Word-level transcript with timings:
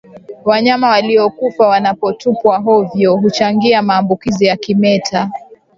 Wanyama 0.45 0.89
waliokufa 0.89 1.67
wanapotupwa 1.67 2.57
hovyo 2.57 3.17
huchangia 3.17 3.81
maambukizi 3.81 4.45
ya 4.45 4.57
kimeta 4.57 5.31